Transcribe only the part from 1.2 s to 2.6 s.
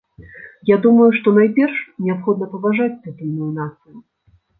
найперш неабходна